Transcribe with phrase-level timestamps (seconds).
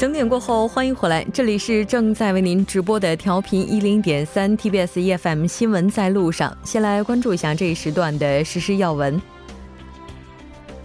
[0.00, 6.56] 整点过后，欢迎回来，这里是正在为您直播的调频一零点三 TBS EFM 新闻在路上。
[6.64, 9.20] 先来关注一下这一时段的实时要闻。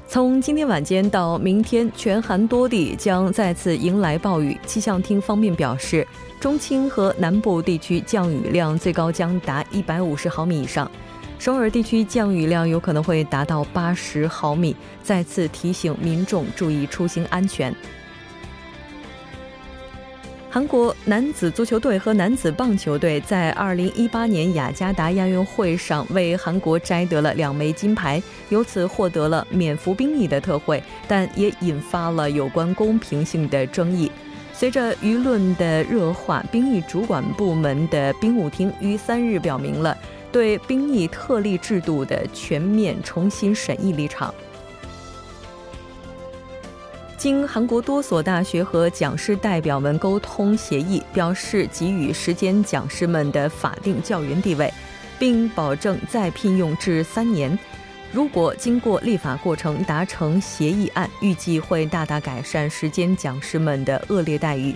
[0.06, 4.60] 从今天晚间到明天，全韩多地将再次迎来暴雨。
[4.66, 6.06] 气象厅方面表示，
[6.38, 10.92] 中青和南部地区降雨量最高将达一百五十毫米以上，
[11.40, 14.76] 首尔地区降雨量有可能会达到八十毫米。
[15.02, 17.74] 再次提醒民众注意出行安全。
[20.56, 34.10] 韩国男子足球队和男子棒球队在2018年雅加达亚运会上为韩国摘得了两枚金牌，由此获得了免服兵役的特惠，但也引发了有关公平性的争议。
[34.54, 39.98] 随着舆论的热化，兵役主管部门的兵务厅于三日表明了
[40.32, 44.34] 对兵役特例制度的全面重新审议立场。
[47.26, 54.72] 经韩国多所大学和讲师代表们沟通协议，表示给予时间讲师们的法定教员地位，
[55.18, 57.58] 并保证再聘用至三年。
[58.12, 64.76] 如果经过立法过程达成协议案，预计会大大改善时间讲师们的恶劣待遇。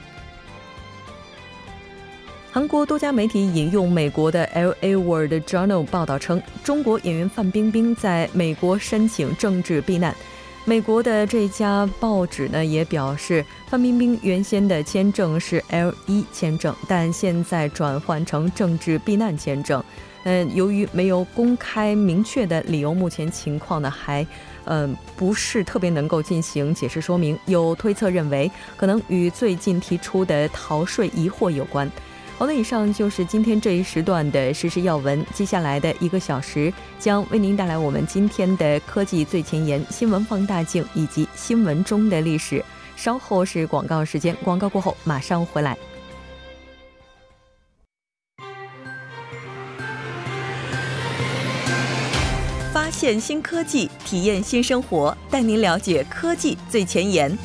[2.52, 4.96] 韩国多家媒体引用美国的《L.A.
[4.96, 10.16] World Journal》报道称，中国演员范冰冰在美国申请政治避难。
[10.70, 19.84] 美国的这家报纸呢也表示，范冰冰原先的签证是 L 一签证，但现在转换成政治避难签证。
[20.26, 24.24] 嗯，由于没有公开明确的理由，目前情况呢还
[24.66, 27.36] 嗯不是特别能够进行解释说明。
[27.48, 31.92] 有推测认为，可能与最近提出的逃税疑惑有关。
[32.40, 35.26] 好的，以上就是今天这一时段的实时要闻。
[35.34, 42.64] 接下来的一个小时将为您带来我们今天的科技最前沿、新闻放大镜以及新闻中的历史。
[42.96, 45.78] 稍后是广告时间，广告过后马上回来。
[52.72, 57.38] 发现新科技，体验新生活，带您了解科技最前沿。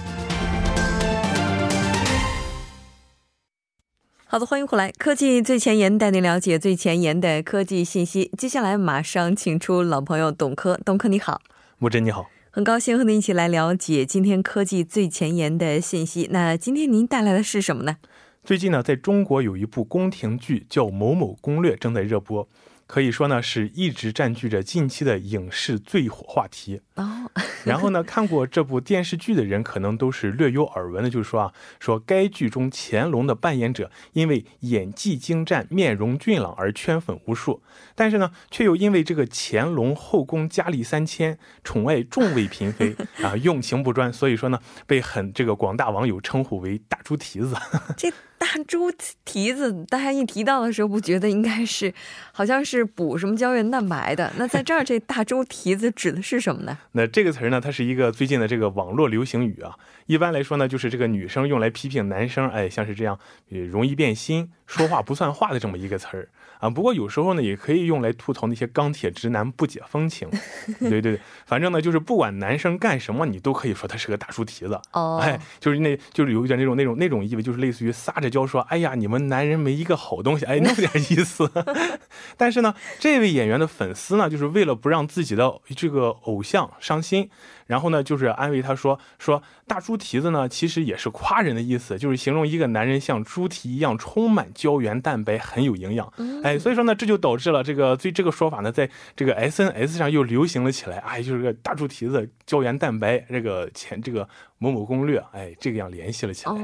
[4.34, 8.32] 好的，欢迎回来，科技最前沿带您了解最前沿的科技信息。
[8.36, 11.40] 接下来马上请出老朋友董科，董科你好，
[11.78, 16.28] 木真你好，很高兴和您一起来了解今天科技最前沿的信息。
[16.32, 17.98] 那今天您带来的是什么呢？
[18.42, 22.48] 最近呢，在中国有一部宫廷剧叫《某某攻略》，正在热播。
[22.86, 27.30] 可以说呢，是一直占据着近期的影视最火话题哦。
[27.64, 37.62] 然后呢，看过这部电视剧的人可能都是略有耳闻的，就是说啊，说该剧中乾隆的扮演者因为演技精湛、面容俊朗而圈粉无数，
[37.94, 42.94] 但是呢，却又因为这个乾隆后宫佳丽三千，宠爱众位嫔妃
[43.24, 47.56] 啊，用情不专，所以说呢，被很这个广大网友称呼为“大猪蹄子”。
[47.96, 48.12] 这。
[48.44, 48.92] 大猪
[49.24, 51.92] 蹄子，大家一提到的时候，不觉得应该是，
[52.30, 54.30] 好像是补什么胶原蛋白的？
[54.36, 56.76] 那在这儿，这大猪蹄子指的是什么呢？
[56.92, 59.74] 那这个词儿呢，它是一个最近的这个网络流行语啊。
[60.04, 63.18] 一般来说呢，就是这个女生用来批评男生，哎，像是这样，
[63.48, 66.28] 容易变心、说话不算话的这么一个词儿。
[66.60, 70.28] 啊，不过有时候呢，也可以用来吐槽那些钢铁直男不解风情。
[70.80, 74.80] 对对对，反正呢，就是不管男生干什么，你都可以说他是个大猪蹄子。
[74.92, 81.50] 哦，哎，就是那，就是有一点那种那种那种意味，就是类似于撒着娇说，哎呀，你们男人没一个好东西，哎，那么点意思。
[82.38, 87.28] 但是呢，这位演员的粉丝呢，就是为了不让自己的这个偶像伤心。
[87.66, 96.12] 然后呢，就是安慰他说说大猪蹄子呢，其实也是夸人的意思，就是形容一个男人像猪蹄一样充满胶原蛋白，很有营养。
[96.42, 100.98] 哎，所以说呢，这就导致了这个对这个说法呢，在这个 S N S 上又流行了起来。
[100.98, 104.28] 哎，就是个大猪蹄子胶原蛋白这个前这个
[104.58, 106.54] 某某攻略，哎，这个样联系了起来。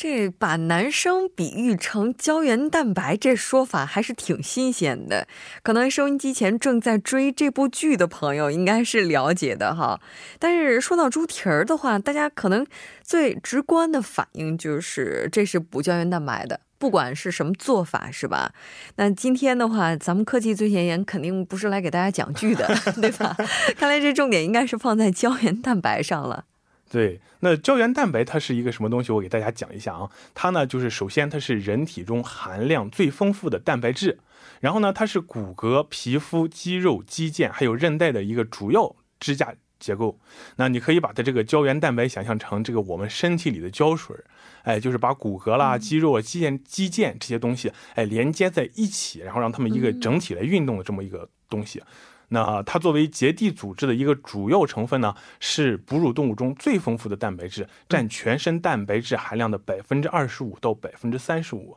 [0.00, 5.26] 这把男生比喻成胶原蛋白，这说法还是挺新鲜的。
[5.64, 10.00] 可能收音机前正在追这部剧的朋友应该是了解的哈。
[10.38, 12.64] 但是说到猪蹄儿的话，大家可能
[13.02, 18.52] 最直观的反应就是这是补胶原蛋白的，不管是什么做法，是吧？
[18.94, 22.72] 那今天的话，咱们科技最前沿肯定不是来给大家讲剧的，
[23.02, 23.36] 对吧？
[23.76, 26.44] 看来这重点应该是放在胶原蛋白上了。
[26.90, 29.12] 对，那胶原蛋白它是一个什么东西？
[29.12, 30.08] 我给大家讲一下啊。
[30.34, 34.18] 它呢，就是首先它是人体中含量最丰富的蛋白质，
[34.60, 40.18] 然后呢，它是骨骼、皮肤、肌肉、肌腱还有韧带的一个主要支架结构。
[40.56, 44.16] 那你可以把它这个胶原蛋白想象成这个我们身体里的胶水，
[44.62, 51.82] 哎，就是把骨骼啦、肌肉、肌腱、肌腱这些东西，哎，连接在一起，然后让它们一个整体来运动的这么一个东西。
[52.28, 61.76] 那它作为结缔组织的一个主要成分呢，是哺乳动物中最丰富的蛋白质，占全身蛋白质含量的百分之二十五到百分之三十五。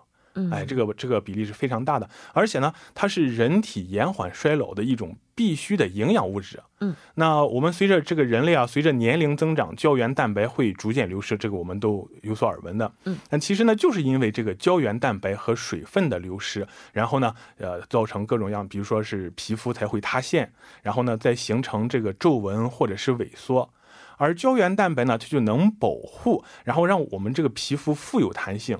[0.52, 6.62] 哎，这个这个比例是非常大的，而且呢，它是人体延缓衰老的一种必须的营养物质。
[6.80, 12.92] 嗯，那我们随着这个人类啊，随着年龄增长，胶原蛋白会逐渐流失，这个我们都有所耳闻的。
[13.06, 20.52] 嗯，但其实呢，就是因为这个胶原蛋白和水分的流失，然后呢，呃，造成各种样，比如说是皮肤才会塌陷，
[20.82, 23.70] 然后呢，再形成这个皱纹或者是萎缩。
[24.18, 28.80] 而胶原蛋白呢，它就能保护，然后让我们这个皮肤富有弹性。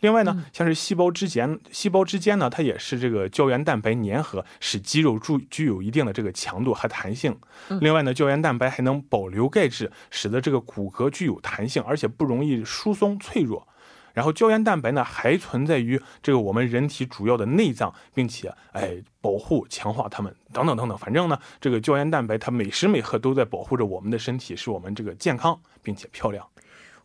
[0.00, 7.36] 另外呢，像是细胞之间，细胞之间呢，它也是这个胶原蛋白粘合，使肌肉具具有一定的这个强度和弹性。
[7.80, 13.66] 另外呢，胶原蛋白还能保留钙质，使得这个骨骼具有弹性，而且不容易疏松脆弱。
[14.14, 20.98] 然后胶原蛋白呢，还存在于这个我们人体主要的内脏，并且哎保护强化它们等等等等。
[20.98, 26.44] 反正呢，这个胶原蛋白它每时每刻都在保护着我们的身体，使我们这个健康并且漂亮。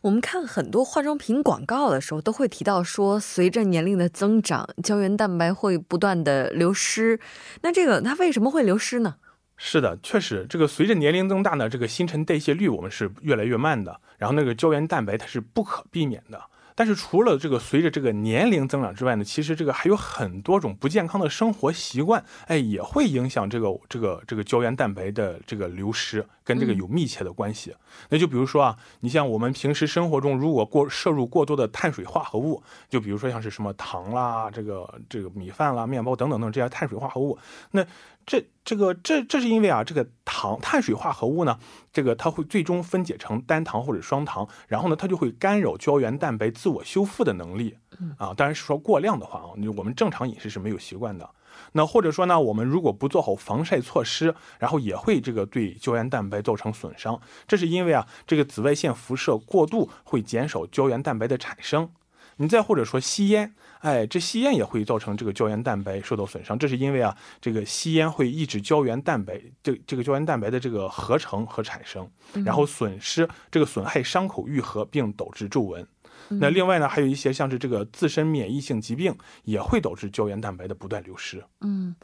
[0.04, 7.18] 我们看很多化妆品广告的时候，都会提到说，随着年龄的增长，胶原蛋白会不断的流失。
[7.62, 9.14] 那这个它为什么会流失呢？
[9.56, 16.38] 是的，确实，这个随着年龄增大呢，这个新陈代谢率我们是越来越慢的，然后那个胶原蛋白它是不可避免的。
[16.74, 27.74] 但是除了这个随着这个年龄增长之外呢，其实这个还有很多种不健康的生活习惯，哎，也会影响这个这个这个胶原蛋白的这个流失，跟这个有密切的关系。
[28.08, 37.38] 那就比如说啊，你像我们平时生活中如果过摄入过多的碳水化合物，就比如说像是什么糖啦，这个这个米饭啦、面包等等等这些碳水化合物，
[37.70, 37.84] 那。
[38.26, 41.58] 这这个这这是因为啊，这个糖碳水化合物呢，
[41.92, 47.76] 这个它会最终分解成单糖或者双糖，然后呢，它就会干扰胶原蛋白自我修复的能力。
[48.16, 51.28] 啊，当然是说过量的话啊，你我们正常饮食是没有习惯的。
[51.72, 57.20] 那或者说呢，我们如果不做好防晒措施，然后也会这个对胶原蛋白造成损伤。
[57.46, 61.90] 这是因为啊，这个紫外线辐射过度会减少胶原蛋白的产生。
[62.38, 63.54] 你再或者说吸烟。
[63.84, 72.10] 哎，这吸烟也会造成这个胶原蛋白受到损伤，这是因为啊，这个吸烟会抑制胶原蛋白这这个胶原蛋白的这个合成和产生，
[72.46, 75.86] 然后损失这个损害伤口愈合，并导致皱纹。
[76.28, 81.44] 那另外呢，还有一些像是这个自身免疫性疾病也会导致胶原蛋白的不断流失。
[81.60, 81.94] 嗯，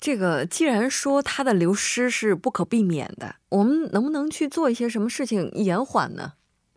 [0.00, 6.32] 这个既然说它的流失是不可避免的，我们能不能去做一些什么事情延缓呢？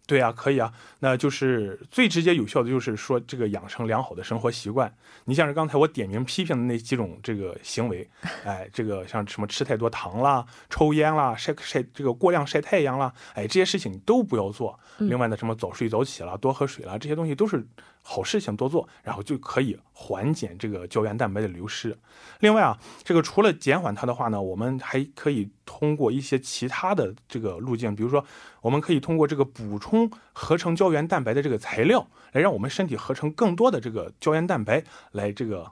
[0.07, 4.93] 对啊，可以啊，那就是最直接有效的，就是说这个养成良好的生活习惯。
[5.25, 8.07] 你像是刚才我点名批评的那几种这个行为，
[8.43, 14.79] 哎，这个像什么吃太多糖啦、抽烟啦、晒晒这个过量晒太阳啦，哎，这些事情你都不要做。
[14.99, 17.65] 另外呢，什么早睡早起啦、多喝水啦，这些东西都是。
[18.07, 21.97] 好事情多做，然后就可以缓解这个胶原蛋白的流失。
[22.39, 28.23] 另外啊，这个除了减缓它的话呢，我们还可以通过一些其他的这个路径，比如说，
[28.61, 35.71] 我们可以通过这个补充合成胶原蛋白的这个材料，来让我们身体合成更多的这个胶原蛋白，来这个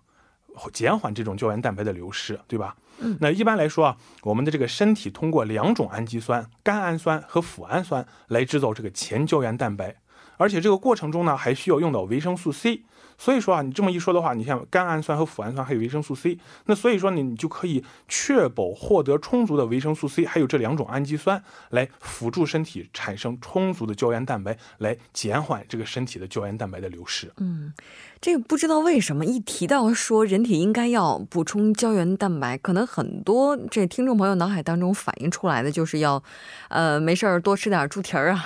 [0.74, 2.76] 减缓这种胶原蛋白的流失，对吧？
[2.98, 3.16] 嗯。
[3.22, 9.98] 那一般来说啊，我们的这个身体通过两种氨基酸，甘氨酸和脯氨酸来制造这个前胶原蛋白。
[10.38, 12.84] 而且这个过程中呢，还需要用到维生素 C。
[13.24, 27.32] 所以说啊，你这么一说的话，你像甘氨酸和脯氨酸还有维生素 C，那所以说你你就可以确保获得充足的维生素 C，还有这两种氨基酸来辅助身体产生充足的胶原蛋白，来减缓这个身体的胶原蛋白的流失。
[27.38, 27.72] 嗯，
[28.20, 36.22] 这个不知道为什么一提到说人体应该要补充胶原蛋白，可能很多这听众朋友脑海当中反映出来的就是要，
[36.68, 38.46] 呃，没事儿多吃点猪蹄儿啊，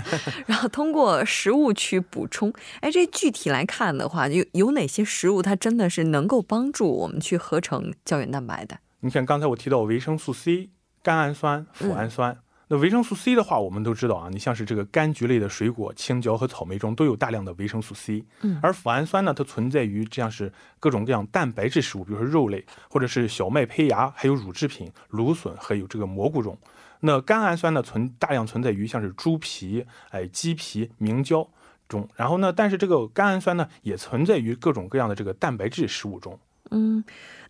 [0.44, 2.52] 然后通过食物去补充。
[2.80, 4.06] 哎，这具体来看的？
[4.17, 8.78] 话有有哪些食物它真的是能够帮助我们去合成胶原蛋白的？
[9.00, 10.70] 你像刚才我提到维生素 C、
[11.02, 12.36] 甘氨酸、脯氨酸。
[12.70, 18.22] 那维生素 C 的话，我们都知道啊，你像是这个柑橘类的水果、青椒和草莓中都有大量的维生素 C。
[18.42, 18.60] 嗯。
[18.62, 26.58] 而脯氨酸呢，它存在于这样是各种各样蛋白质食物，比如说肉类，或者是小麦胚芽，还有乳制品、芦笋，还有这个蘑菇中。
[27.00, 31.48] 那甘氨酸呢，存大量存在于像是猪皮、哎鸡皮、明胶。
[31.88, 32.52] 中，然后呢？
[32.52, 36.38] 但是这个甘氨酸呢，也存在于各种各样的这个蛋白质食物中。
[36.70, 37.02] 嗯，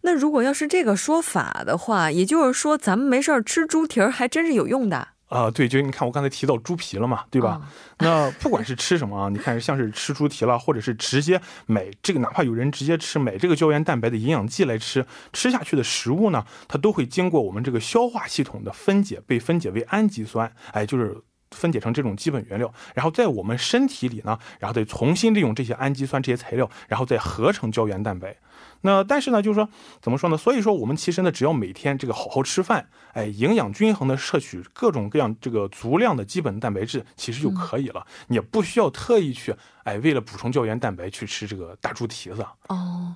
[0.03, 5.09] 那如果要是这个说法的话，也就是说，咱们没事儿吃猪蹄儿还真是有用的。
[5.29, 7.61] 啊，对，就你看我刚才提到猪皮了嘛，对吧？
[7.99, 15.05] 那不管是吃什么啊，你看像是吃猪蹄了，或者是直接买这个，哪怕有人直接吃买这个胶原蛋白的营养剂来吃，
[15.35, 21.15] 吃下去的食物呢，它都会经过我们这个消化系统的分解，被分解为氨基酸，哎，就是
[21.51, 28.37] 分解成这种基本原料，然后在我们身体里呢，然后再重新利用这些氨基酸这些材料，然后再合成胶原蛋白。
[28.83, 29.69] 那但是呢，就是说
[30.01, 30.37] 怎么说呢？
[30.37, 38.07] 所以说我们其实呢，只要每天这个好好吃饭，哎，营养均衡的摄取各种各样这个足量的基本蛋白质，其实就可以了。
[38.29, 42.45] 你也不需要特意去，哎，为了补充胶原蛋白去吃这个大猪蹄子。
[42.69, 43.15] 哦。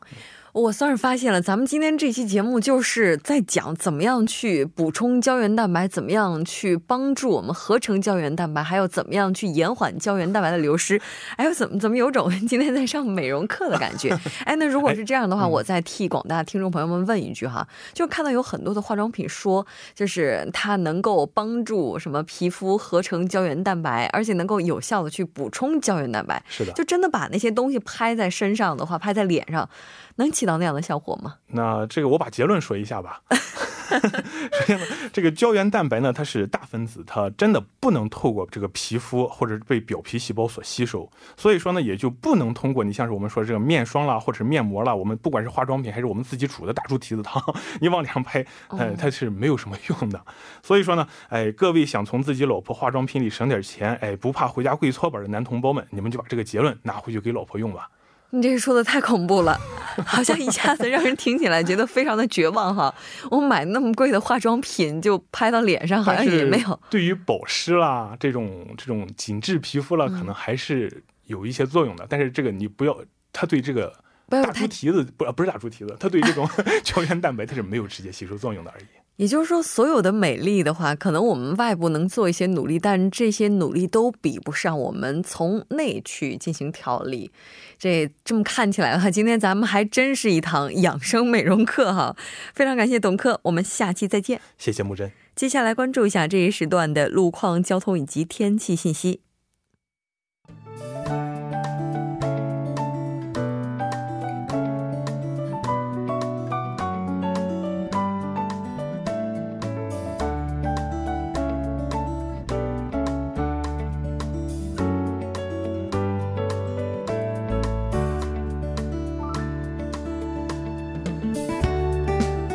[0.53, 11.01] 我算是发现了，咱们今天这期节目就是在讲怎么样去补充胶原蛋白，怎么样去帮助我们合成胶原蛋白，还有怎么样去延缓胶原蛋白的流失。
[11.37, 14.15] 哎呦，怎么怎么有种 今天在上美容课的感觉？
[14.45, 26.43] 哎，那如果是这样的话，我再替广大听众朋友们问一句哈，就看到有很多的化妆品说，就是它能够帮助什么皮肤合成胶原蛋白，而且能够有效的去补充胶原蛋白。
[26.49, 29.69] 是的，就真的把那些东西拍在身上的话，拍在脸上。
[30.17, 31.37] 能起到那样的效果吗？
[31.47, 33.23] 那这个我把结论说一下吧。
[34.01, 47.43] 首先呢，这个胶原蛋白呢，它是大分子，它真的不能透过这个皮肤或者被表皮细胞所吸收，所以说呢，也就不能通过你像是我们说这个面霜啦，或者是面膜啦，我们不管是化妆品还是我们自己煮的大猪蹄子汤，
[47.81, 48.45] 你往脸上拍，
[48.79, 50.21] 哎，它是没有什么用的。
[50.63, 57.89] 所以说呢，哎，各位想从自己老婆化妆品里省点钱，哎，不怕回家跪搓板的男同胞们，你们就把这个结论拿回去给老婆用吧。
[58.35, 59.61] 你这说的太恐怖了，
[60.07, 62.93] 好像一下子让人听起来觉得非常的绝望哈。
[63.31, 66.81] 我买那么贵的化妆品就拍到脸上，好像也没有。
[66.89, 72.07] 对于保湿啦，这种这种紧致皮肤啦，可能还是有一些作用的。
[72.09, 72.97] 但是这个你不要，
[73.35, 73.95] 它对这个
[74.31, 76.49] 大猪蹄子不不是大猪蹄子，它对这种
[76.83, 78.85] 胶原蛋白它是没有直接吸收作用的而已。
[79.23, 87.31] 也就是说，所有的美丽的话，可能我们外部能做一些努力，但这些努力都比不上我们从内去进行调理。
[87.79, 92.17] 这这么看起来的话，今天咱们还真是一堂养生美容课哈！
[92.53, 94.41] 非常感谢董克，我们下期再见。
[94.59, 95.13] 谢谢木真。
[95.37, 99.21] 接下来关注一下这一时段的路况、交通以及天气信息。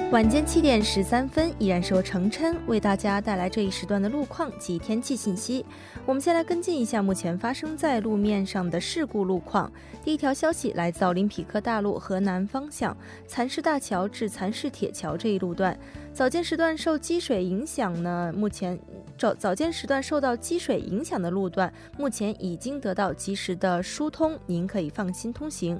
[0.10, 5.66] 晚间七点十三分，依然是由程琛为大家带来这一时段的路况及天气信息。
[6.06, 9.70] 我们先来跟进一下目前发生在路面上的事故路况。
[10.06, 12.96] 第一条消息来自奥林匹克大路河南方向
[13.28, 15.78] 蚕市大桥至蚕市铁桥这一路段，
[16.14, 18.80] 早间时段受积水影响呢，目前
[19.18, 25.78] 早早间时段受到积水影响的路段，目前已经得到及时的疏通，您可以放心通行。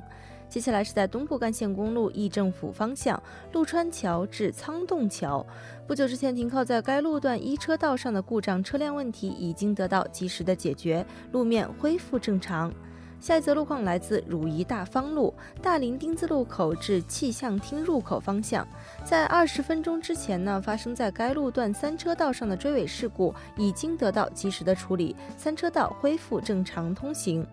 [0.49, 5.45] 接下来是在东部干线公路议政府方向陆川桥至仓洞桥，
[5.85, 12.73] 不久之前停靠在该路段一车道上的故障车辆问题已经得到及时的解决，路面恢复正常。
[13.19, 18.65] 下一则路况来自汝宜大方路大林丁字路口至气象厅入口方向，
[19.03, 27.45] 在二十分钟之前呢，发生在该路段三车道上的追尾事故已经得到及时的处理，三车道恢复正常通行。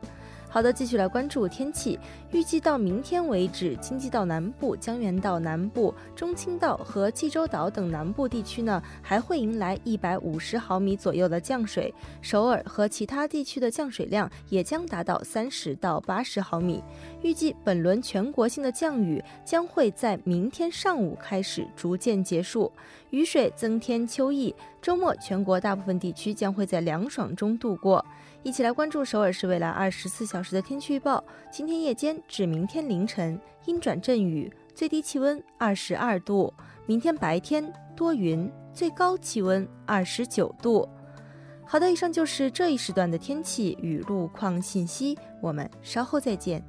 [0.55, 1.99] 好的，继续来关注天气。
[2.31, 11.93] 预计到明天为止，京畿道南部、江原道南部、中青道和济州岛等南部地区呢，还会迎来一百五十毫米左右的降水。
[12.21, 16.81] 首尔和其他地区的降水量也将达到三十到八十毫米。
[17.23, 22.71] 预计本轮全国性的降雨将会在明天上午开始逐渐结束，
[23.11, 24.55] 雨水增添秋意。
[24.81, 28.05] 周末全国大部分地区将会在凉爽中度过。
[28.45, 31.25] 一起来关注首尔市未来二十四小时的天气预报。
[31.51, 36.53] 今天夜间至明天凌晨阴转阵雨，最低气温二十二度；
[36.85, 40.87] 明天白天多云，最高气温二十九度。
[41.65, 46.63] 好的，以上就是这一时段的天气与路况信息，我们稍后再见。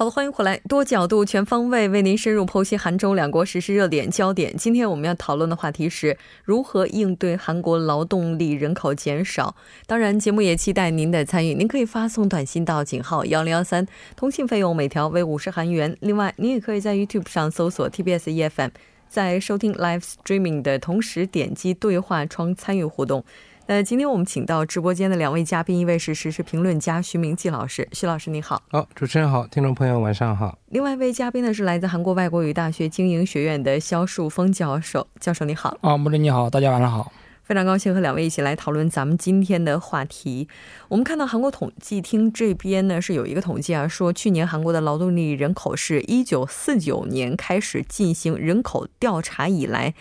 [0.00, 4.56] 好的，欢迎回来，多角度、全方位为您深入剖析韩中两国实时热点焦点。
[4.56, 9.54] 今天我们要讨论的话题是如何应对韩国劳动力人口减少。
[9.86, 11.52] 当然，节目也期待您的参与。
[11.52, 15.94] 您可以发送短信到井号幺零幺三，通信费用每条为五十韩元。
[16.00, 18.70] 另外，您也可以在 YouTube 上搜索 TBS EFM，
[19.06, 23.22] 在收听 Live Streaming 的同时点击对话窗参与互动。
[23.72, 28.60] 那今天我们请到直播间的两位嘉宾，一位是时事评论家徐明季老师，徐老师你好。
[28.68, 30.58] 好，主持人好，听众朋友晚上好。
[30.70, 35.78] 另外一位嘉宾呢是来自韩国外国语大学经营学院的肖树峰教授，教授你好。
[35.82, 37.12] 啊，穆林你好，大家晚上好。
[37.50, 40.46] 非常高兴和两位一起来讨论咱们今天的话题。
[40.86, 49.92] 我们看到韩国统计厅这边呢是有一个统计啊，说去年韩国的劳动力人口是一九四九年开始进行人口调查以来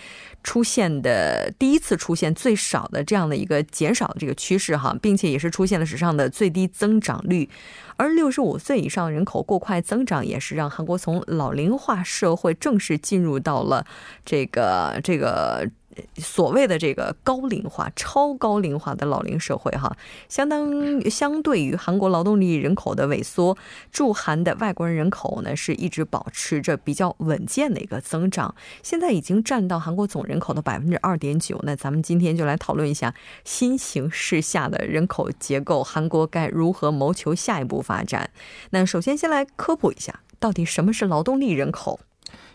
[0.44, 7.50] 出现的第一次出现最少的这样的一个减少的这个趋势哈，并且也是出现了史上的最低增长率。
[7.98, 13.88] 而六十五岁以上人口过快增长，也是让韩国从老龄化社会正式进入到了
[14.24, 15.68] 这个这个。
[16.16, 19.96] 所谓的这个高龄化、超高龄化的老龄社会，哈，
[20.28, 23.58] 相当相对于韩国劳动力人口的萎缩，
[23.92, 28.54] 驻韩的外国人人口呢是一直保持着比较稳健的一个增长，
[28.84, 31.60] 现在已经占到韩国总人口的百分之二点九。
[31.64, 33.14] 那咱们今天就来讨论一下
[33.44, 38.30] 新形势下的人口结构，韩国该如何谋求下一步发展？
[38.72, 42.00] 那首先先来科普一下，到底什么是劳动力人口？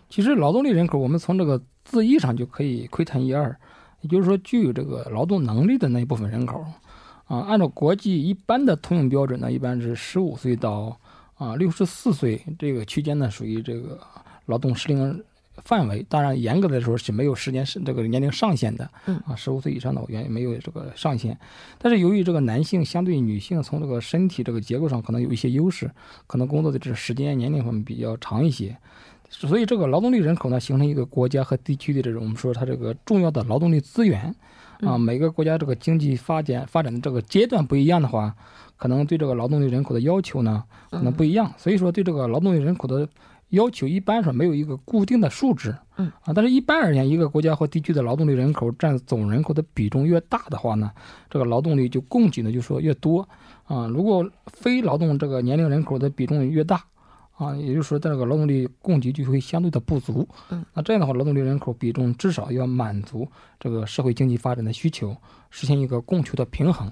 [0.08, 3.56] 其实劳动力人口，我们从这个字义上就可以窥探一二，
[4.00, 6.64] 也就是说，具有这个劳动能力的那一部分人口，
[7.26, 10.98] 啊，按照国际一般的通用标准呢，一般是十五岁到
[11.36, 13.98] 啊六十四岁这个区间呢，属于这个
[14.46, 15.24] 劳动适龄
[15.62, 16.04] 范围。
[16.08, 18.88] 当然，严格来说是没有时间是这个年龄上限的，
[19.26, 21.36] 啊，十五岁以上的原没有这个上限。
[21.78, 25.90] 但是由于这个男性相对女性从这个身体这个结构上可能有一些优势，
[26.26, 28.76] 可能工作的这时间年龄方面比较长一些。
[29.30, 34.34] 所以，这个劳动力人口呢，形成一个国家和地区的这种我们说它这个重要的劳动力资源
[34.80, 34.96] 啊。
[34.96, 38.34] 每个国家这个经济发展发展的这个阶段不一样的话，
[38.76, 41.52] 可能对这个劳动力人口的要求呢可能不一样。
[41.58, 43.08] 所以说，对这个劳动力人口的
[43.48, 45.74] 要求一般说没有一个固定的数值。
[45.96, 50.92] 嗯啊，但是一般而言，一个国家或地区的劳动力人口占总人口的比重越大的话呢，
[51.28, 53.28] 这个劳动力就供给呢就说越多
[53.64, 53.86] 啊。
[53.88, 56.84] 如果非劳动这个年龄人口的比重越大。
[57.36, 60.26] 啊，也就是说，这个劳动力供给就会相对的不足。
[60.50, 63.26] 嗯，那这样的话，劳动力人口比重至少要满足
[63.58, 65.16] 这个社会经济发展的需求，
[65.50, 66.86] 实现一个供求的平衡，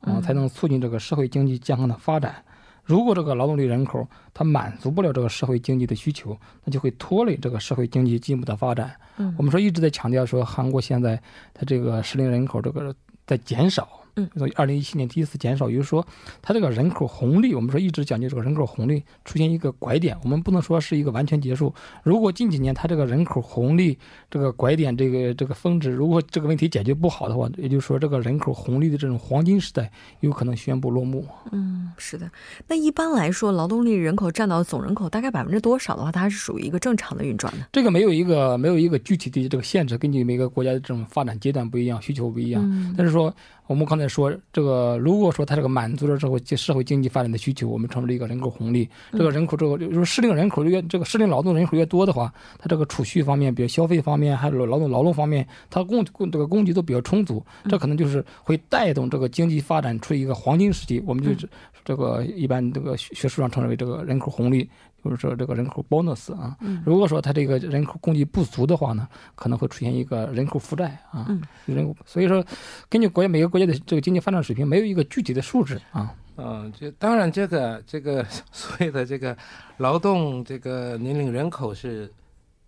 [0.00, 2.44] 啊，才能促进这个社会经济健康的发展。
[2.84, 8.94] 如果这个劳动力人口它满足不了这个社会经济的需求，那就会拖累这个社会经济进一步的发展。
[9.16, 11.20] 嗯，我们说一直在强调说，韩国现在
[11.52, 12.94] 它这个适龄人口这个
[13.26, 13.88] 在减少。
[14.18, 16.06] 嗯，所以二零一七年第一次减少，也就是说，
[16.42, 21.72] 它这个人口红利，我们说一直讲究这个人口红利出现一个拐点，我们不能说是一个完全结束。
[22.02, 23.96] 如果近几年它这个人口红利
[24.30, 31.24] 这个拐点这个这个峰值，如果这个问题解决不好的话，也就是说这个人口红利的这种黄金时代有可能宣布落幕。
[31.52, 32.28] 嗯，是的。
[32.66, 37.68] 那一般来说，劳动力人口占到总人口大概百分之多少的话，它是属于一个正常的运转的。
[37.72, 42.62] 这个没有一个没有一个具体的这个限制，根据每个国家的这种发展阶段不一样，需求不一样。
[42.64, 43.32] 嗯，但是说。
[43.68, 48.88] 我们刚才说，这个如果说它这个满足了社会社会经济发展的需求，我们称之为一个人口红利。
[49.12, 61.02] 这个人口，这个就是适龄人口越这个适龄劳动人口越多的话，它这个储蓄方面，比如消费方面，还有劳动劳动方面，它供供这个供给都比较充足，这可能就是会带动这个经济发展出一个黄金时期。
[61.06, 61.46] 我们就是
[61.84, 64.66] 这个一般这个学术上称之为这个人口红利。
[65.04, 71.26] 就是说，这个人口 bonus 啊，如果说他这个人口供给不足的话呢，可能会出现一个人口负债啊，
[71.66, 71.96] 人口。
[72.04, 72.44] 所以说，
[72.88, 76.12] 根据国家每个国家的这个经济发展水平，没有一个具体的数值啊。
[76.36, 79.36] 嗯，这当然这个这个所谓的这个
[79.76, 82.12] 劳动这个年龄人口是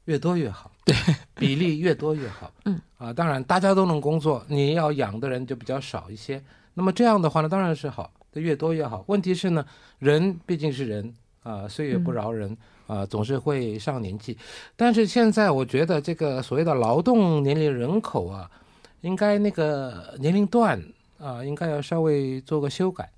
[0.04, 0.94] 越多越好，对，
[1.34, 2.52] 比例越多越好。
[2.64, 6.40] 嗯，啊，当然大家都能工作，你要养的人就比较少一些。
[6.74, 9.04] 那么这样的话呢，当然是好，越多越好。
[9.08, 9.66] 问题是呢，
[9.98, 11.12] 人毕竟是人。
[11.42, 14.36] 啊，岁月不饶人啊，总是会上年纪。
[14.76, 18.50] 但是现在我觉得这个所谓的劳动年龄人口啊，
[19.00, 20.82] 应该那个年龄段
[21.18, 23.10] 啊，应该要稍微做个修改。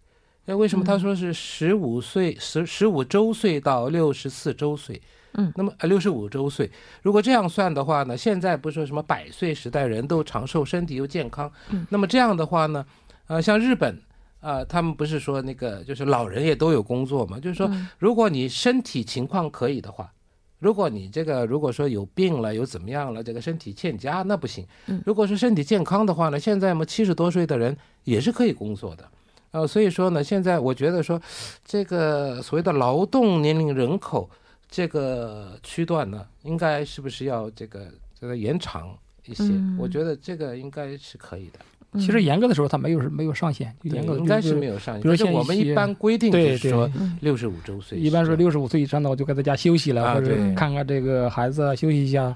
[0.44, 5.00] 那为什么他说是十五岁十十五周岁到六十四周岁？
[5.34, 6.70] 嗯，那么呃六十五周岁，
[7.02, 11.50] 如果这样算的话呢，现在不是说什么百岁时代人都长寿，身体又健康。
[11.70, 12.86] 嗯，那么这样的话呢，
[13.26, 13.98] 呃，像日本。
[14.42, 17.38] 啊，他们不是说那个就是老人也都有工作嘛？
[17.38, 20.12] 就是说，如果你身体情况可以的话，
[20.58, 24.66] 如果你这个如果说有病了，有怎么样了，这个身体欠佳那不行。
[25.06, 29.08] 如果是身体健康的话呢，现在嘛七十多岁的人也是可以工作的。
[29.52, 31.20] 呃，所以说呢，现在我觉得说，
[31.64, 34.28] 这个所谓的劳动年龄人口
[34.68, 37.86] 这个区段呢，应该是不是要这个
[38.18, 39.44] 这个延长一些？
[39.78, 41.58] 我觉得这个应该是可以的。
[41.98, 45.02] 其实严格的时候它没有没有上限，就严格的应该是没有上限。
[45.02, 52.34] 比如像我们一般规定就对是说六十五周岁，一般说六十五岁以上的我就该在家休息了，或者看看这个孩子啊，休息一下，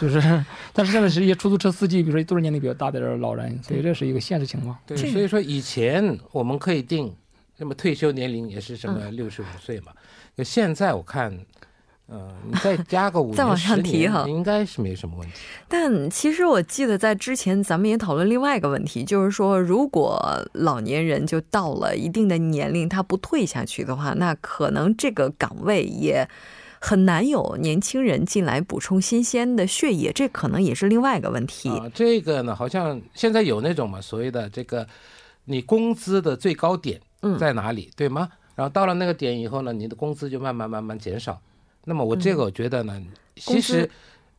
[0.00, 0.18] 就是。
[0.72, 4.76] 但是现在是一些出租车司机，比如说都是年龄比较大的老人，所以这是一个现实情况。
[4.86, 7.12] 对，所以说以前我们可以定，
[7.56, 9.92] 那么退休年龄也是什嗯么六十五岁嘛。
[10.36, 11.36] 就现在我看，
[12.10, 15.34] 呃，你再加个五 再往上提哈年，应该是没什么问题。
[15.68, 20.18] 但其实我记得在之前咱们也讨论另外一个问题，就是说如果
[20.54, 26.26] 老年人就到了一定的年龄，他不退下去的话，那可能这个岗位也
[26.80, 31.68] 很难有年轻人进来补充新鲜的血液，这可能也是另外一个问题。
[31.68, 34.86] 啊，这个呢，好像现在有那种嘛，所谓的这个
[35.44, 38.30] 你工资的最高点嗯在哪里，对吗？
[38.54, 41.38] 然后到了那个点以后呢，你的工资就慢慢慢慢减少。
[41.88, 43.90] 那么我这个我觉得呢，嗯其实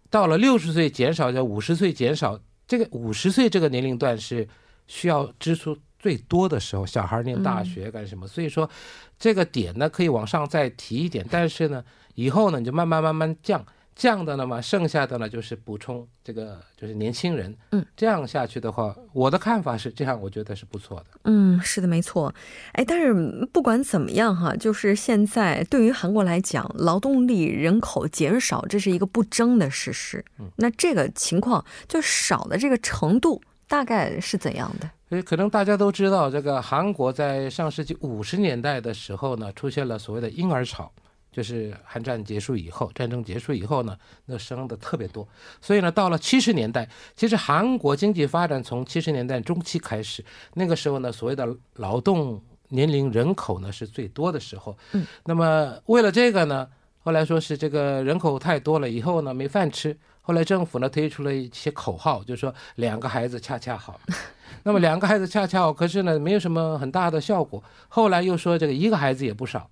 [0.09, 4.47] 到了六十岁减少，叫五十岁减少，这个五十岁这个年龄段是
[4.87, 8.27] 需要支出最多的时候，小孩念大学干什么？
[8.27, 8.69] 所以说
[9.17, 11.83] 这个点呢可以往上再提一点，但是呢
[12.15, 13.65] 以后呢你就慢慢慢慢降。
[13.99, 21.05] 降的呢嘛，剩下的呢就是补充这个就是年轻人，嗯，这样下去的话，我的看法是这样，我觉得是不错的。
[21.25, 22.33] 嗯，是的，没错。
[22.71, 23.13] 哎，但是
[23.51, 30.23] 不管怎么样哈，就是现在对于韩国来讲，劳动力人口减少，这是一个不争的事实。
[30.39, 34.89] 嗯那这个情况就少的这个程度大概是怎样的？
[35.09, 40.89] 所以可能大家都知道，这个韩国在上世纪五十年代的时候呢，出现了所谓的婴儿潮，
[41.31, 45.27] 就是韩战结束以后，战争结束以后呢，那生的特别多。
[45.61, 50.23] 所以呢，到了七十年代，其实韩国经济发展从七十年代中期开始，
[50.55, 54.77] 那个时候呢，所谓的劳动年龄人口呢是最多的时候。
[54.93, 56.67] 嗯，那么为了这个呢，
[56.99, 59.95] 后来说是这个人口太多了，以后呢没饭吃。
[60.21, 63.99] 后来政府呢推出了一些口号，就说两个孩子恰恰好。
[64.61, 67.63] 那么两个孩子恰恰好，可是呢没有什么很大的效果。
[67.87, 69.67] 后来又说这个一个孩子也不少，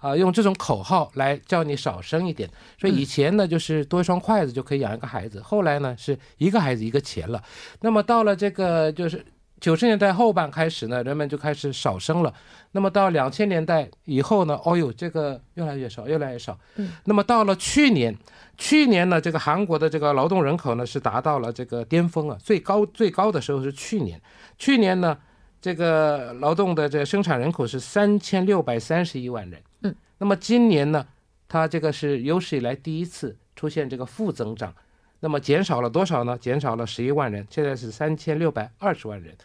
[0.00, 2.48] 啊，用这种口号来叫你少生一点。
[2.78, 7.42] 所以以前呢就是多一双筷子就可以养一个孩子，后来呢是一个孩子一个钱了。
[7.80, 9.24] 那么到了这个就是
[9.60, 12.32] 九十年代后半开始呢，人们就开始少生了。
[12.72, 16.58] 那么到两千年代以后呢，哦呦，这个越来越少，越来越少。
[16.76, 16.92] 嗯。
[17.04, 18.16] 那么到了去年，
[18.56, 24.18] 去年呢，这个韩国的这个劳动人口呢是达到了这个巅峰啊，最高最高的时候是去年。
[24.56, 25.18] 去年呢，
[25.60, 29.60] 这个劳动的这个生产人口是三千六百三十一万人。
[30.20, 30.22] 嗯。
[30.22, 31.06] 那么今年呢，
[31.48, 34.72] 它这个是有史以来第一次出现这个负增长。
[35.22, 36.38] 那么减少了多少呢？
[36.38, 39.36] 减少了十一万人，现在是三千六百二十万人。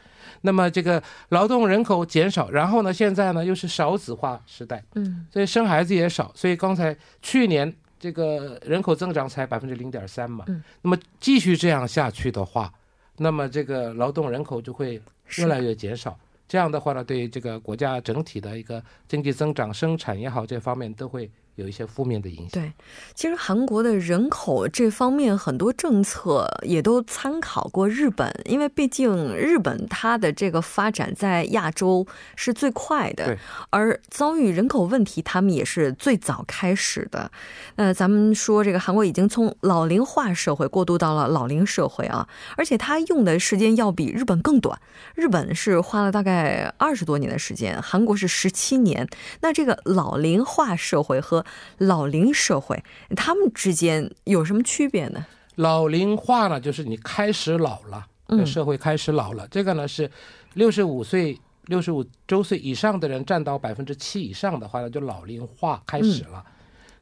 [0.42, 6.32] 那么这个劳动人口减少，然后呢，现在呢又是少子化时代，嗯所以生孩子也少。
[6.34, 10.46] 所以刚才去年这个人口增长才百分之零点三嘛。
[10.48, 10.64] 嗯。
[10.82, 12.74] 那么继续这样下去的话，
[13.18, 15.02] 那么这个劳动人口就会
[15.38, 16.18] 越来越减少。
[16.48, 22.50] 这样的话呢，对这个国家整体的一个经济增长、生产也好，这方面都会有一些负面的影响。
[22.52, 22.72] 对，
[23.14, 33.38] 其实韩国的人口这方面很多政策也都参考过日本，因为毕竟日本它的这个发展在亚洲是最快的，
[33.70, 37.32] 而遭遇人口问题，他们也是最早开始的。
[37.76, 44.78] 那咱们说这个韩国已经从老龄化社会过渡到了老龄社会啊，而且它用的时间要比日本更短，
[45.16, 49.08] 日本是花了大概二十多年的时间，韩国是十七年。
[49.42, 51.45] 那这个老龄化社会和
[51.78, 52.84] 老龄社会，
[53.16, 55.26] 他们之间有什么区别呢？
[55.56, 59.48] 老龄化呢，就是你开始老了，嗯社会开始老了。
[59.50, 60.10] 这个呢是
[60.56, 66.44] 六十五岁、六十五周岁以上的人占到百分之七以上的话呢，就老龄化开始了。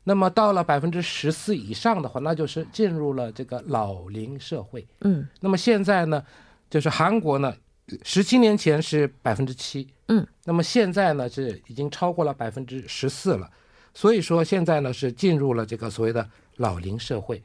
[0.04, 4.86] 那么到了百分之十四以上的话，那就是进入了这个老龄社会。
[5.02, 6.24] 嗯那么现在呢，
[6.70, 7.56] 就是韩国呢，
[8.04, 13.50] 十七年前是百分之七，嗯，那么现在呢是已经超过了百分之十四了，
[13.94, 16.28] 所以说现在呢是进入了这个所谓的
[16.58, 17.42] 老龄社会，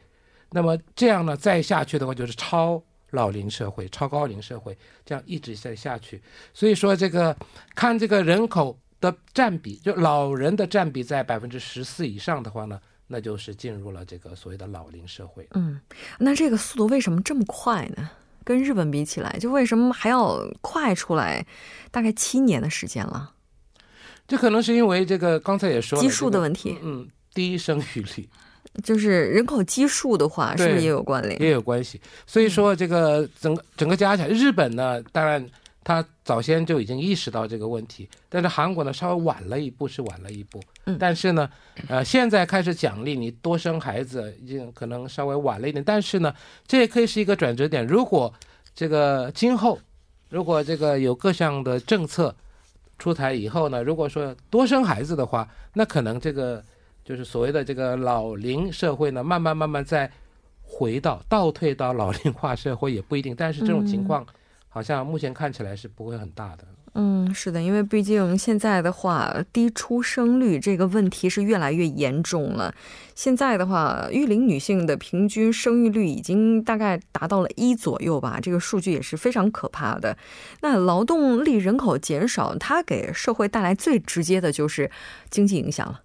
[0.51, 6.21] 那么这样呢再下去的话就是超老龄社会、超高龄社会，这样一直在下去，
[6.53, 7.37] 所以说这个
[7.75, 15.49] 看这个人口的占比，就老人的占比在百分之十四以上的话呢，那就是进入了这个所谓的老龄社会。
[15.53, 15.81] 嗯，
[16.19, 18.11] 那这个速度为什么这么快呢？
[18.45, 21.47] 跟日本比起来，就为什么还要快出来？
[21.91, 23.35] 大概七年的时间了，
[24.29, 28.29] 这可能是因为这个刚才也说了基数的问题，嗯，低生育率
[28.85, 31.41] 就是人口基数的话，是不是也有关联？
[31.43, 31.99] 也有关系。
[32.27, 35.45] 所以说，这个整个整个加起来，日本呢，当然
[35.83, 40.61] 他早先就已经意识到这个问题，但是韩国呢稍微晚了一步，是晚了一步。
[40.85, 41.49] 嗯但是呢，
[41.89, 45.83] 呃，现在开始奖励你多生孩子，已经可能稍微晚了一点。
[45.83, 46.33] 但是呢，
[46.67, 47.87] 这也可以是一个转折点。
[47.87, 48.33] 如果
[48.75, 49.79] 这个今后
[50.29, 52.35] 如果这个有各项的政策
[52.99, 56.63] 出台以后呢，如果说多生孩子的话，那可能这个
[57.05, 60.11] 就是所谓的这个老龄社会呢，慢慢慢慢再
[60.63, 63.35] 回到倒退到老龄化社会也不一定。
[63.37, 64.27] 但是这种情况
[64.79, 66.63] 好像目前看起来是不会很大的。
[66.95, 72.73] 嗯，是的，因为毕竟现在的话，低出生率这个问题是越来越严重了。
[73.17, 80.17] 现在的话，育龄女性的平均生育率已经大概达到了一左右吧，这个数据也是非常可怕的。
[80.61, 84.89] 那劳动力人口减少，它给社会带来最直接的就是
[85.29, 86.03] 经济影响了。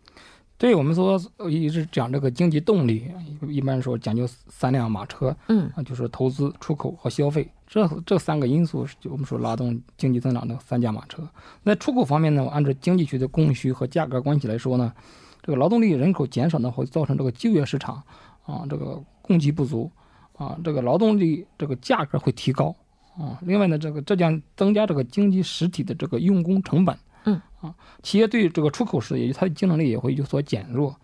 [0.58, 3.12] 对我们说一直讲这个经济动力，
[3.50, 11.28] 一般说讲究三辆马车，嗯啊，就是投资、出口和消费，这这三个因素是就我们说拉动经济增长的三驾马车。
[11.66, 14.94] 在出口方面呢，按照经济学的供需和价格关系来说呢，
[15.42, 18.02] 这个劳动力人口减少呢，会造成这个就业市场
[18.46, 19.92] 啊这个供给不足
[20.38, 22.74] 啊，这个劳动力这个价格会提高
[23.18, 23.38] 啊。
[23.42, 26.98] 另外呢，这个这将增加这个经济实体的这个用工成本。
[27.63, 30.95] 嗯啊，企业对这个出口时，也就它的竞争力也会有所减弱。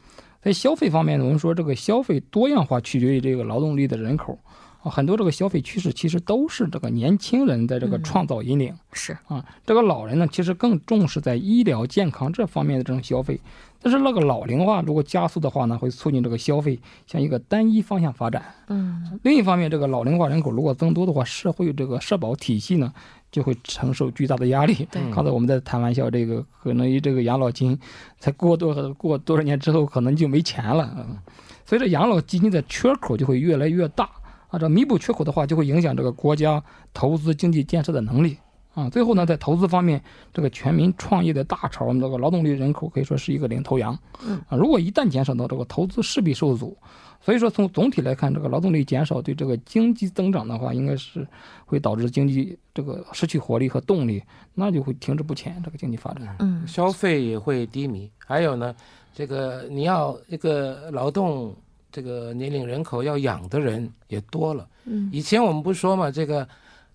[0.41, 4.37] 在消费方面呢，我们说这个消费多样化取决于这个劳动力的人口
[4.83, 8.73] 啊，很多这个消费趋势其实都是这个年轻人的这个创造引领。
[8.93, 13.39] 是啊，这个老人呢，其实更重视在医疗健康这方面的这种消费。
[13.81, 18.43] 但是那个老龄化如果加速的话呢，会促进这个消费向一个单一方向发展。
[18.67, 22.93] 嗯，另一方面，这个老龄化人口如果增多的话，社会这个社保体系呢
[23.31, 24.87] 就会承受巨大的压力。
[24.91, 27.79] 对刚才我们在谈玩笑，这个可能这个养老金
[28.19, 30.93] 才过多过多少年之后，可能就没钱了。
[30.97, 31.17] 嗯，
[31.65, 34.09] 所以这养老基金的缺口就会越来越大。
[34.49, 36.61] 啊，这弥补缺口的话，就会影响这个国家
[36.93, 38.37] 投资经济建设的能力。
[38.79, 40.01] 啊，最后呢，在投资方面，
[40.33, 43.97] 这个全民创业的大潮，我们这个劳动力人口可以说是一个领头羊。
[44.25, 46.77] 嗯啊，如果一旦减少到这个投资势必受阻，
[47.19, 51.27] 所以说从总体来看，这个劳动力减少对这个经济增长的话，应该是
[51.65, 56.37] 会导致经济这个失去活力和动力，那就会停滞不前，这个经济发展。
[56.39, 58.09] 嗯消费也会低迷。
[58.17, 58.73] 还有呢，
[59.13, 61.53] 这个你要一个劳动
[61.91, 64.67] 这个年龄人口要养的人也多了。
[64.85, 66.47] 嗯以前我们不说嘛，这个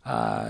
[0.03, 0.47] 啊、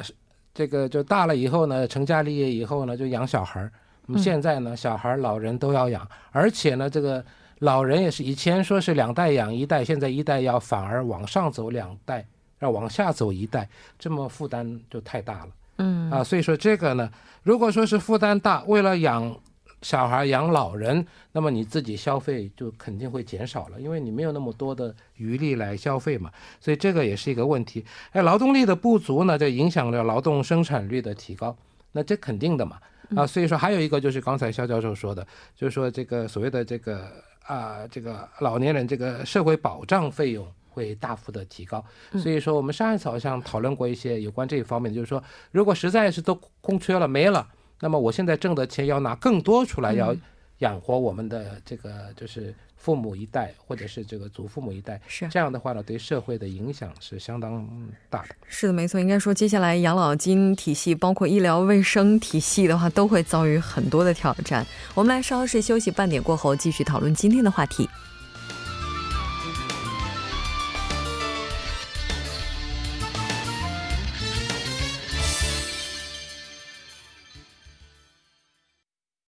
[0.54, 3.70] 这个就大了以后呢，成家立业以后呢，就养小孩儿。
[4.06, 7.24] 那么嗯现在呢，小孩儿、老人都要养，而且呢，这个
[7.58, 12.24] 老人也是以前说是两代养一代，现在一代要反而往上走两代，
[12.60, 15.48] 要往下走一代，这么负担就太大了。
[15.78, 17.10] 嗯啊，所以说这个呢，
[17.42, 19.36] 如果说是负担大，为了养
[19.84, 27.84] 小孩、养老人，那么你自己消费就肯定会减少了，因为你没有那么多的余力来消费嘛，所以这个也是一个问题。
[28.12, 31.54] 哎，劳动力的不足呢，就影响了劳动生产率的提高，
[31.92, 32.78] 那这肯定的嘛。
[33.14, 37.12] 啊，所以说还有一个就是刚才肖教授说的，就是说这个所谓的这个
[37.44, 40.46] 啊，这个老年人这个社会保障费用。
[40.74, 41.84] 会大幅的提高，
[42.18, 47.46] 所以说我们上一次好像讨论过一些有关这一方面，就是说，如果实在是都空缺了没了，
[47.80, 50.14] 那么我现在挣的钱要拿更多出来，要
[50.58, 57.66] 养活我们的这个就是父母一代或者是这个祖父母一代，是这样的话呢，对社会的影响是相当
[58.08, 58.28] 大的。
[58.46, 59.00] 是的，没错。
[59.00, 64.64] 应该说，接下来养老金体系，包括医疗卫生体系的话，都会遭遇很多的挑战。
[64.94, 67.88] 我们来稍事休息，半点过后继续讨论今天的话题。